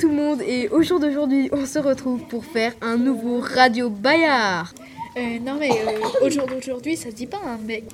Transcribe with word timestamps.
tout 0.00 0.08
le 0.08 0.14
monde 0.14 0.40
et 0.42 0.68
au 0.70 0.82
jour 0.82 0.98
d'aujourd'hui 0.98 1.50
on 1.52 1.66
se 1.66 1.78
retrouve 1.78 2.20
pour 2.28 2.44
faire 2.44 2.72
un 2.80 2.96
nouveau 2.96 3.40
Radio 3.40 3.90
Bayard. 3.90 4.72
Euh, 5.16 5.38
non 5.44 5.56
mais 5.58 5.70
euh, 5.70 6.24
au 6.24 6.30
jour 6.30 6.46
d'aujourd'hui 6.46 6.96
ça 6.96 7.10
se 7.10 7.14
dit 7.16 7.26
pas 7.26 7.40
hein, 7.44 7.58
mec. 7.66 7.84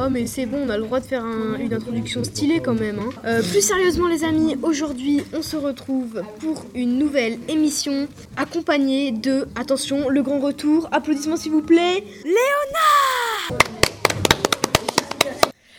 Oh 0.00 0.08
mais 0.10 0.26
c'est 0.26 0.44
bon, 0.44 0.58
on 0.66 0.70
a 0.70 0.76
le 0.76 0.82
droit 0.84 0.98
de 1.00 1.06
faire 1.06 1.24
un- 1.24 1.56
une 1.58 1.72
introduction 1.72 2.22
stylée 2.24 2.60
quand 2.60 2.74
même. 2.74 2.98
hein. 2.98 3.10
Euh, 3.24 3.42
plus 3.42 3.62
sérieusement 3.62 4.08
les 4.08 4.24
amis, 4.24 4.56
aujourd'hui 4.62 5.22
on 5.32 5.40
se 5.42 5.56
retrouve 5.56 6.22
pour 6.40 6.64
une 6.74 6.98
nouvelle 6.98 7.38
émission 7.48 8.08
accompagnée 8.36 9.12
de, 9.12 9.46
attention, 9.54 10.08
le 10.08 10.22
grand 10.22 10.40
retour, 10.40 10.88
applaudissements 10.92 11.36
s'il 11.36 11.52
vous 11.52 11.62
plaît, 11.62 12.02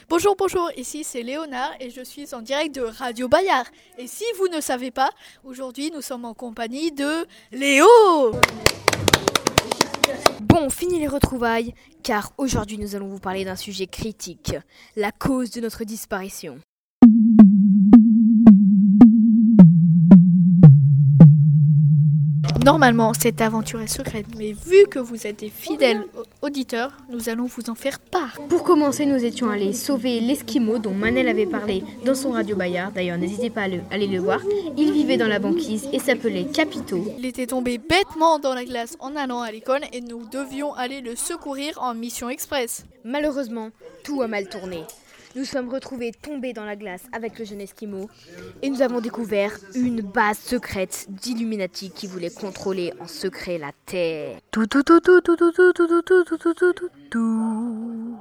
Bonjour 0.10 0.36
bonjour, 0.36 0.72
ici 0.76 1.04
c'est 1.04 1.22
Léonard 1.22 1.72
et 1.80 1.92
je 1.92 2.02
suis 2.02 2.34
en 2.34 2.42
direct 2.42 2.74
de 2.74 2.82
Radio 2.82 3.28
Bayard. 3.28 3.68
Et 4.00 4.08
si 4.08 4.24
vous 4.40 4.48
ne 4.48 4.60
savez 4.60 4.90
pas, 4.90 5.12
aujourd'hui 5.44 5.92
nous 5.94 6.02
sommes 6.02 6.26
en 6.26 6.34
compagnie 6.34 6.92
de 6.92 7.28
Léo 7.52 7.86
Bon, 10.42 10.72
fini 10.72 10.98
les 10.98 11.08
retrouvailles, 11.08 11.76
car 12.02 12.34
aujourd'hui 12.40 12.80
nous 12.80 12.96
allons 12.96 13.08
vous 13.08 13.20
parler 13.20 13.46
d'un 13.46 13.56
sujet 13.56 13.86
critique, 13.86 14.56
la 14.96 15.12
cause 15.12 15.52
de 15.52 15.62
notre 15.62 15.84
disparition. 15.84 16.60
Normalement 22.74 23.16
cette 23.16 23.42
aventure 23.42 23.82
est 23.82 23.88
secrète, 23.88 24.28
mais 24.38 24.52
vu 24.52 24.86
que 24.92 25.00
vous 25.00 25.26
êtes 25.26 25.40
des 25.40 25.50
fidèles 25.50 26.04
au- 26.16 26.46
auditeurs, 26.46 26.92
nous 27.10 27.28
allons 27.28 27.46
vous 27.48 27.68
en 27.72 27.74
faire 27.74 27.98
part. 28.00 28.38
Pour 28.48 28.64
commencer, 28.64 29.08
nous 29.08 29.26
étions 29.26 29.50
allés 29.50 29.74
sauver 29.74 30.20
l'Esquimau 30.20 30.78
dont 30.78 30.94
Manel 30.94 31.28
avait 31.30 31.48
parlé 31.48 31.84
dans 32.06 32.14
son 32.14 32.30
radio 32.30 32.56
Bayard. 32.56 32.92
D'ailleurs, 32.92 33.18
n'hésitez 33.18 33.50
pas 33.50 33.62
à 33.64 33.68
le- 33.70 33.82
aller 33.90 34.06
le 34.06 34.20
voir. 34.20 34.40
Il 34.78 34.92
vivait 34.94 35.18
dans 35.18 35.28
la 35.28 35.40
banquise 35.40 35.88
et 35.92 35.98
s'appelait 35.98 36.46
Capito. 36.46 37.04
Il 37.18 37.26
était 37.26 37.48
tombé 37.48 37.80
bêtement 37.80 38.38
dans 38.38 38.54
la 38.54 38.66
glace 38.66 38.96
en 39.00 39.16
allant 39.16 39.42
à 39.42 39.52
l'école 39.52 39.82
et 39.92 40.02
nous 40.02 40.22
devions 40.32 40.76
aller 40.76 41.02
le 41.02 41.16
secourir 41.16 41.74
en 41.82 41.96
mission 41.96 42.30
express. 42.30 42.86
Malheureusement, 43.04 43.70
tout 44.04 44.22
a 44.22 44.28
mal 44.28 44.48
tourné. 44.48 44.84
Nous 45.36 45.46
sommes 45.46 45.70
retrouvés 45.70 46.12
tombés 46.12 46.54
dans 46.54 46.66
la 46.66 46.76
glace 46.76 47.04
avec 47.12 47.38
le 47.38 47.46
jeune 47.46 47.62
Esquimau 47.62 48.10
et 48.62 48.70
nous 48.70 48.82
avons 48.82 49.00
découvert 49.00 49.52
une 49.76 50.02
base 50.02 50.40
secrète 50.40 51.06
d'Illuminati 51.10 51.92
qui 51.92 52.08
voulait 52.08 52.32
contrôler 52.32 52.94
en 53.00 53.08
secret 53.08 53.58
la 53.58 53.72
Terre. 53.86 54.40
Tout, 54.52 54.66
tout, 54.66 54.82
tout, 54.84 55.00
tout, 55.00 55.22
tout, 55.22 55.36
tout, 55.38 55.52
tout, 55.52 55.74
tout, 55.74 56.02
tout, 56.02 56.24
tout, 56.26 56.54
tout, 56.54 56.90
tout, 57.12 58.20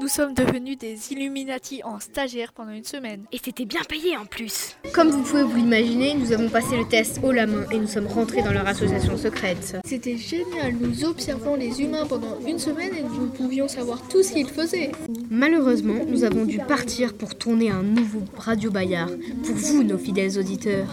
Nous 0.00 0.08
sommes 0.08 0.32
devenus 0.32 0.78
des 0.78 1.12
Illuminati 1.12 1.82
en 1.84 2.00
stagiaire 2.00 2.54
pendant 2.54 2.70
une 2.70 2.84
semaine. 2.84 3.24
Et 3.32 3.38
c'était 3.44 3.66
bien 3.66 3.82
payé 3.86 4.16
en 4.16 4.24
plus. 4.24 4.74
Comme 4.94 5.10
vous 5.10 5.22
pouvez 5.22 5.42
vous 5.42 5.56
l'imaginer, 5.56 6.14
nous 6.14 6.32
avons 6.32 6.48
passé 6.48 6.78
le 6.78 6.88
test 6.88 7.20
haut 7.22 7.32
la 7.32 7.46
main 7.46 7.66
et 7.70 7.78
nous 7.78 7.86
sommes 7.86 8.06
rentrés 8.06 8.40
dans 8.40 8.52
leur 8.52 8.66
association 8.66 9.18
secrète. 9.18 9.76
C'était 9.84 10.16
génial, 10.16 10.72
nous 10.80 11.04
observons 11.04 11.54
les 11.54 11.82
humains 11.82 12.06
pendant 12.06 12.38
une 12.46 12.58
semaine 12.58 12.94
et 12.94 13.02
nous 13.02 13.26
pouvions 13.26 13.68
savoir 13.68 14.00
tout 14.08 14.22
ce 14.22 14.32
qu'ils 14.32 14.48
faisaient. 14.48 14.90
Malheureusement, 15.32 15.94
nous 16.08 16.24
avons 16.24 16.44
dû 16.44 16.58
partir 16.58 17.14
pour 17.14 17.36
tourner 17.36 17.70
un 17.70 17.84
nouveau 17.84 18.22
Radio 18.36 18.68
Bayard 18.72 19.10
pour 19.44 19.54
vous, 19.54 19.84
nos 19.84 19.96
fidèles 19.96 20.36
auditeurs. 20.36 20.88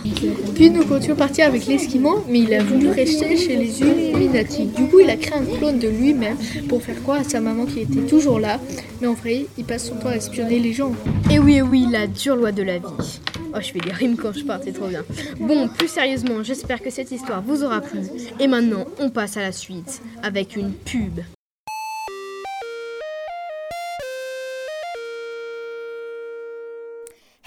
Puis 0.54 0.70
nous 0.70 0.86
comptions 0.86 1.16
partir 1.16 1.48
avec 1.48 1.66
l'Esquimau, 1.66 2.24
mais 2.30 2.42
il 2.42 2.54
a 2.54 2.64
voulu 2.64 2.90
rester 2.90 3.36
chez 3.36 3.56
les 3.56 3.82
Illuminati. 3.82 4.68
Du 4.68 4.84
coup, 4.90 5.00
il 5.00 5.10
a 5.10 5.16
créé 5.18 5.40
un 5.40 5.58
clone 5.58 5.80
de 5.80 5.88
lui-même 5.88 6.38
pour 6.70 6.84
faire 6.84 7.02
croire 7.02 7.22
à 7.22 7.24
sa 7.24 7.42
maman 7.42 7.66
qui 7.66 7.80
était 7.80 8.06
toujours 8.08 8.40
là. 8.40 8.60
Mais 9.02 9.08
en 9.08 9.14
vrai, 9.14 9.48
il 9.58 9.66
passe 9.66 9.88
son 9.88 9.96
temps 9.96 10.10
à 10.10 10.18
espionner 10.18 10.60
les 10.60 10.72
gens. 10.72 10.94
Et 11.32 11.40
oui, 11.40 11.56
et 11.56 11.64
oui, 11.64 11.88
la 11.92 12.06
dure 12.06 12.36
loi 12.36 12.52
de 12.52 12.62
la 12.62 12.78
vie. 12.78 13.20
Oh, 13.56 13.60
je 13.60 13.72
fais 13.72 13.80
des 13.80 13.92
rimes 13.92 14.18
quand 14.18 14.34
je 14.34 14.44
parle, 14.44 14.62
c'est 14.64 14.72
trop 14.72 14.88
bien. 14.88 15.04
Bon, 15.40 15.68
plus 15.68 15.88
sérieusement, 15.88 16.44
j'espère 16.44 16.84
que 16.84 16.92
cette 16.92 17.12
histoire 17.12 17.42
vous 17.42 17.64
aura 17.64 17.82
plu. 17.82 18.02
Et 18.40 18.46
maintenant, 18.46 18.86
on 19.00 19.10
passe 19.10 19.36
à 19.38 19.42
la 19.42 19.52
suite 19.52 20.00
avec 20.22 20.56
une 20.56 20.74
pub. 20.74 21.22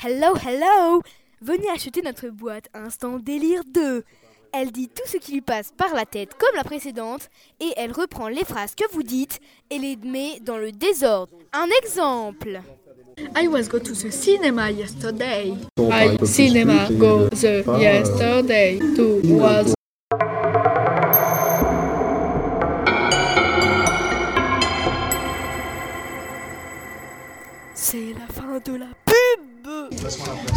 Hello, 0.03 0.35
hello 0.35 1.03
Venez 1.43 1.69
acheter 1.75 2.01
notre 2.01 2.29
boîte 2.31 2.71
Instant 2.73 3.19
Délire 3.19 3.61
2. 3.67 4.03
Elle 4.51 4.73
dit 4.73 4.89
tout 4.89 5.07
ce 5.07 5.19
qui 5.19 5.33
lui 5.33 5.41
passe 5.43 5.75
par 5.77 5.95
la 5.95 6.07
tête 6.07 6.31
comme 6.39 6.57
la 6.57 6.65
précédente 6.65 7.29
et 7.61 7.75
elle 7.77 7.93
reprend 7.93 8.29
les 8.29 8.47
phrases 8.47 8.75
que 8.75 8.91
vous 8.93 9.03
dites 9.03 9.41
et 9.69 9.79
les 9.79 9.97
met 9.97 10.41
dans 10.41 10.57
le 10.57 10.73
désordre. 10.73 11.35
Un 11.53 11.67
exemple 11.83 12.63
I 13.37 13.47
was 13.47 13.69
go 13.69 13.79
to 13.79 13.93
the 13.93 14.11
cinema 14.11 14.71
yesterday. 14.71 15.53
I 15.79 16.17
cinema 16.25 16.89
go 16.93 17.29
the 17.29 17.63
yesterday 17.79 18.79
to 18.97 19.21
was 19.25 19.75
C'est 27.75 28.15
la 28.15 28.27
fin 28.33 28.61
de 28.65 28.79
la. 28.79 28.87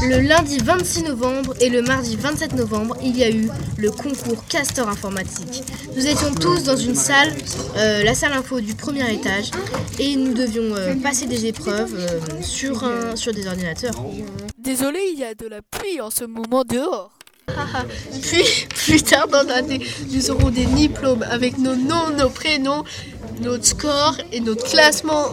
Le 0.02 0.20
lundi 0.22 0.58
26 0.60 1.04
novembre 1.04 1.54
et 1.60 1.70
le 1.70 1.82
mardi 1.82 2.16
27 2.16 2.54
novembre, 2.54 2.96
il 3.04 3.18
y 3.18 3.24
a 3.24 3.30
eu 3.30 3.50
le 3.78 3.92
concours 3.92 4.46
Castor 4.48 4.88
Informatique. 4.88 5.64
Nous 5.96 6.08
étions 6.08 6.34
tous 6.34 6.64
dans 6.64 6.78
une 6.78 6.96
salle, 6.96 7.34
euh, 7.78 8.04
la 8.04 8.14
salle 8.16 8.34
info 8.34 8.62
du 8.62 8.74
premier 8.74 9.12
étage, 9.12 9.52
et 10.00 10.16
nous 10.16 10.34
devions 10.34 10.76
euh, 10.76 10.96
passer 10.96 11.26
des 11.26 11.46
épreuves 11.46 11.96
euh, 11.98 12.20
sur, 12.42 12.84
un, 12.84 13.16
sur 13.16 13.34
des 13.34 13.48
ordinateurs. 13.48 13.94
Désolé, 14.58 15.00
il 15.14 15.20
y 15.20 15.24
a 15.24 15.36
de 15.36 15.48
la 15.48 15.62
pluie 15.62 16.00
en 16.00 16.10
ce 16.10 16.24
moment 16.24 16.64
dehors. 16.64 17.12
Puis, 18.22 18.68
plus 18.70 19.04
tard 19.04 19.28
dans 19.28 19.44
l'année, 19.44 19.82
nous 20.10 20.32
aurons 20.32 20.50
des 20.50 20.66
diplômes 20.66 21.24
avec 21.30 21.58
nos 21.58 21.76
noms, 21.76 22.10
nos 22.18 22.30
prénoms, 22.30 22.84
notre 23.42 23.66
score 23.66 24.18
et 24.32 24.40
notre 24.40 24.64
classement. 24.64 25.26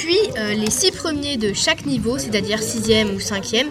Puis 0.00 0.16
euh, 0.38 0.54
les 0.54 0.70
six 0.70 0.92
premiers 0.92 1.36
de 1.36 1.52
chaque 1.52 1.84
niveau, 1.84 2.16
c'est-à-dire 2.16 2.62
sixième 2.62 3.14
ou 3.14 3.20
cinquième, 3.20 3.68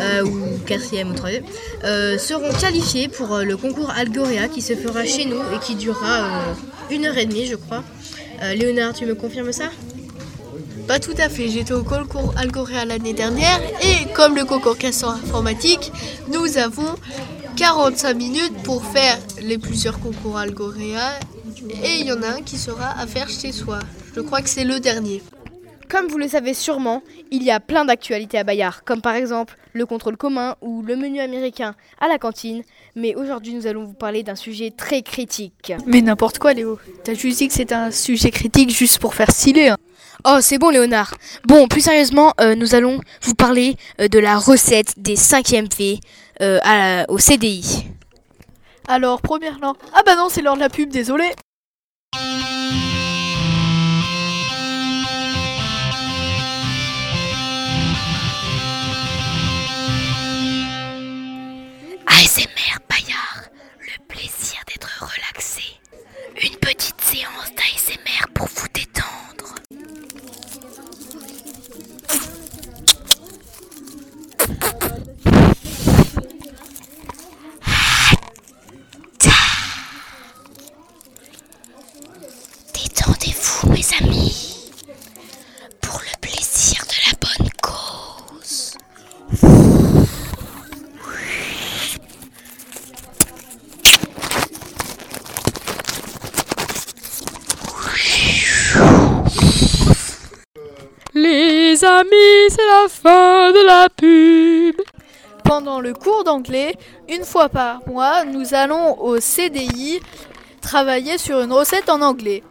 euh, 0.00 0.24
ou 0.24 0.58
quatrième 0.64 1.10
ou 1.10 1.12
troisième, 1.12 1.44
euh, 1.84 2.16
seront 2.16 2.50
qualifiés 2.58 3.08
pour 3.08 3.36
le 3.36 3.54
concours 3.58 3.90
Algoria 3.90 4.48
qui 4.48 4.62
se 4.62 4.74
fera 4.74 5.04
chez 5.04 5.26
nous 5.26 5.36
et 5.54 5.58
qui 5.62 5.74
durera 5.74 6.54
une 6.90 7.04
heure 7.04 7.18
et 7.18 7.26
demie, 7.26 7.44
je 7.44 7.56
crois. 7.56 7.84
Léonard, 8.54 8.94
tu 8.94 9.04
me 9.04 9.14
confirmes 9.14 9.52
ça? 9.52 9.64
Pas 10.86 10.98
tout 11.00 11.14
à 11.18 11.28
fait, 11.28 11.48
j'étais 11.50 11.74
au 11.74 11.82
concours 11.82 12.32
Algoria 12.38 12.86
l'année 12.86 13.12
dernière 13.12 13.60
et 13.82 14.10
comme 14.14 14.36
le 14.36 14.46
concours 14.46 14.78
Castor 14.78 15.10
informatique, 15.10 15.92
nous 16.32 16.56
avons 16.56 16.94
45 17.56 18.14
minutes 18.14 18.54
pour 18.64 18.82
faire 18.86 19.18
les 19.42 19.58
plusieurs 19.58 20.00
concours 20.00 20.38
Algoria 20.38 21.18
et 21.84 22.00
il 22.00 22.06
y 22.06 22.12
en 22.12 22.22
a 22.22 22.28
un 22.36 22.42
qui 22.42 22.56
sera 22.56 22.98
à 22.98 23.06
faire 23.06 23.28
chez 23.28 23.52
soi. 23.52 23.80
Je 24.14 24.22
crois 24.22 24.40
que 24.40 24.48
c'est 24.48 24.64
le 24.64 24.80
dernier. 24.80 25.22
Comme 25.90 26.06
vous 26.08 26.18
le 26.18 26.28
savez 26.28 26.52
sûrement, 26.52 27.02
il 27.30 27.42
y 27.42 27.50
a 27.50 27.60
plein 27.60 27.84
d'actualités 27.86 28.36
à 28.38 28.44
Bayard, 28.44 28.84
comme 28.84 29.00
par 29.00 29.14
exemple 29.14 29.56
le 29.72 29.86
contrôle 29.86 30.16
commun 30.18 30.54
ou 30.60 30.82
le 30.82 30.96
menu 30.96 31.18
américain 31.20 31.74
à 31.98 32.08
la 32.08 32.18
cantine. 32.18 32.62
Mais 32.94 33.14
aujourd'hui, 33.14 33.54
nous 33.54 33.66
allons 33.66 33.84
vous 33.84 33.94
parler 33.94 34.22
d'un 34.22 34.34
sujet 34.34 34.70
très 34.70 35.00
critique. 35.02 35.72
Mais 35.86 36.02
n'importe 36.02 36.38
quoi 36.38 36.52
Léo, 36.52 36.78
t'as 37.04 37.14
juste 37.14 37.38
dit 37.38 37.48
que 37.48 37.54
c'était 37.54 37.74
un 37.74 37.90
sujet 37.90 38.30
critique 38.30 38.70
juste 38.70 38.98
pour 38.98 39.14
faire 39.14 39.30
stylé. 39.30 39.68
hein. 39.68 39.76
Oh, 40.26 40.38
c'est 40.42 40.58
bon, 40.58 40.68
Léonard. 40.70 41.14
Bon, 41.46 41.68
plus 41.68 41.80
sérieusement, 41.80 42.34
euh, 42.40 42.54
nous 42.54 42.74
allons 42.74 43.00
vous 43.22 43.34
parler 43.34 43.76
euh, 44.00 44.08
de 44.08 44.18
la 44.18 44.36
recette 44.36 44.92
des 44.98 45.14
5e 45.16 45.68
V 45.78 46.00
euh, 46.42 46.58
à 46.64 47.04
au 47.08 47.18
CDI. 47.18 47.86
Alors, 48.88 49.22
première 49.22 49.58
langue. 49.60 49.76
Ah 49.94 50.02
bah 50.04 50.16
non, 50.16 50.28
c'est 50.28 50.42
l'heure 50.42 50.56
de 50.56 50.60
la 50.60 50.68
pub, 50.68 50.90
désolé. 50.90 51.24
Les 101.78 101.84
amis, 101.84 102.48
c'est 102.48 102.66
la 102.66 102.88
fin 102.88 103.52
de 103.52 103.66
la 103.66 103.88
pub. 103.88 104.74
Pendant 105.44 105.80
le 105.80 105.92
cours 105.94 106.24
d'anglais, 106.24 106.74
une 107.08 107.24
fois 107.24 107.48
par 107.48 107.80
mois, 107.86 108.24
nous 108.24 108.54
allons 108.54 108.98
au 109.00 109.20
CDI 109.20 110.00
travailler 110.60 111.18
sur 111.18 111.40
une 111.40 111.52
recette 111.52 111.88
en 111.88 112.00
anglais. 112.00 112.42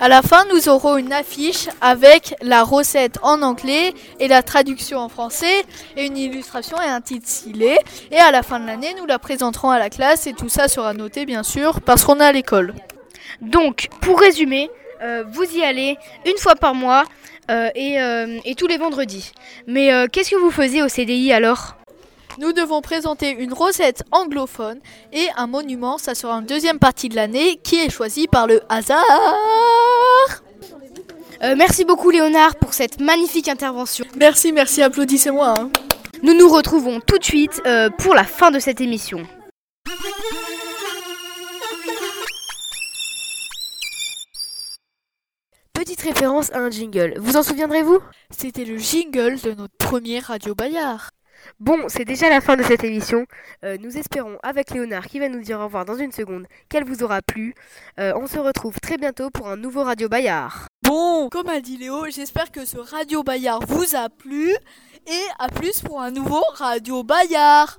À 0.00 0.08
la 0.08 0.22
fin, 0.22 0.44
nous 0.52 0.68
aurons 0.68 0.96
une 0.96 1.12
affiche 1.12 1.68
avec 1.80 2.34
la 2.40 2.62
recette 2.62 3.18
en 3.22 3.42
anglais 3.42 3.94
et 4.20 4.28
la 4.28 4.42
traduction 4.42 4.98
en 4.98 5.08
français 5.08 5.64
et 5.96 6.06
une 6.06 6.16
illustration 6.16 6.80
et 6.80 6.88
un 6.88 7.00
titre 7.00 7.28
stylé. 7.28 7.78
Et 8.10 8.18
à 8.18 8.30
la 8.30 8.42
fin 8.42 8.60
de 8.60 8.66
l'année, 8.66 8.94
nous 8.98 9.06
la 9.06 9.18
présenterons 9.18 9.70
à 9.70 9.78
la 9.78 9.90
classe 9.90 10.26
et 10.26 10.32
tout 10.32 10.48
ça 10.48 10.68
sera 10.68 10.94
noté 10.94 11.26
bien 11.26 11.42
sûr 11.42 11.80
parce 11.80 12.04
qu'on 12.04 12.20
est 12.20 12.24
à 12.24 12.32
l'école. 12.32 12.74
Donc, 13.40 13.88
pour 14.00 14.20
résumer, 14.20 14.70
euh, 15.02 15.24
vous 15.30 15.44
y 15.44 15.62
allez 15.62 15.96
une 16.26 16.36
fois 16.38 16.54
par 16.56 16.74
mois 16.74 17.04
euh, 17.50 17.70
et, 17.74 18.00
euh, 18.00 18.38
et 18.44 18.54
tous 18.54 18.66
les 18.66 18.78
vendredis. 18.78 19.32
Mais 19.66 19.90
qu'est-ce 20.12 20.30
que 20.30 20.36
vous 20.36 20.50
faisiez 20.50 20.82
au 20.82 20.88
CDI 20.88 21.32
alors? 21.32 21.76
Nous 22.38 22.52
devons 22.52 22.80
présenter 22.82 23.30
une 23.30 23.52
recette 23.52 24.02
anglophone 24.12 24.78
et 25.12 25.26
un 25.36 25.48
monument, 25.48 25.98
ça 25.98 26.14
sera 26.14 26.34
une 26.34 26.46
deuxième 26.46 26.78
partie 26.78 27.08
de 27.08 27.16
l'année 27.16 27.58
qui 27.64 27.80
est 27.80 27.90
choisie 27.90 28.28
par 28.28 28.46
le 28.46 28.60
hasard. 28.68 29.02
Merci 31.56 31.84
beaucoup 31.84 32.10
Léonard 32.10 32.56
pour 32.56 32.74
cette 32.74 33.00
magnifique 33.00 33.48
intervention. 33.48 34.04
Merci, 34.16 34.52
merci, 34.52 34.82
applaudissez-moi. 34.82 35.54
hein. 35.58 35.70
Nous 36.22 36.34
nous 36.34 36.48
retrouvons 36.48 37.00
tout 37.00 37.18
de 37.18 37.24
suite 37.24 37.60
pour 37.98 38.14
la 38.14 38.24
fin 38.24 38.50
de 38.50 38.58
cette 38.60 38.80
émission. 38.80 39.26
Petite 45.88 46.02
référence 46.02 46.52
à 46.52 46.58
un 46.58 46.68
jingle. 46.68 47.14
Vous 47.16 47.38
en 47.38 47.42
souviendrez-vous? 47.42 47.98
C'était 48.28 48.66
le 48.66 48.76
jingle 48.76 49.40
de 49.40 49.52
notre 49.54 49.74
premier 49.78 50.18
Radio 50.18 50.54
Bayard. 50.54 51.12
Bon, 51.60 51.78
c'est 51.88 52.04
déjà 52.04 52.28
la 52.28 52.42
fin 52.42 52.58
de 52.58 52.62
cette 52.62 52.84
émission. 52.84 53.24
Euh, 53.64 53.78
nous 53.80 53.96
espérons, 53.96 54.36
avec 54.42 54.70
Léonard 54.70 55.06
qui 55.06 55.18
va 55.18 55.30
nous 55.30 55.40
dire 55.40 55.58
au 55.60 55.64
revoir 55.64 55.86
dans 55.86 55.96
une 55.96 56.12
seconde, 56.12 56.44
qu'elle 56.68 56.84
vous 56.84 57.02
aura 57.02 57.22
plu. 57.22 57.54
Euh, 57.98 58.12
on 58.16 58.26
se 58.26 58.38
retrouve 58.38 58.78
très 58.80 58.98
bientôt 58.98 59.30
pour 59.30 59.48
un 59.48 59.56
nouveau 59.56 59.82
Radio 59.82 60.10
Bayard. 60.10 60.66
Bon, 60.82 61.30
comme 61.30 61.48
a 61.48 61.62
dit 61.62 61.78
Léo, 61.78 62.04
j'espère 62.10 62.50
que 62.50 62.66
ce 62.66 62.76
Radio 62.76 63.22
Bayard 63.22 63.64
vous 63.66 63.96
a 63.96 64.10
plu 64.10 64.50
et 65.06 65.24
à 65.38 65.48
plus 65.48 65.80
pour 65.80 66.02
un 66.02 66.10
nouveau 66.10 66.42
Radio 66.58 67.02
Bayard. 67.02 67.78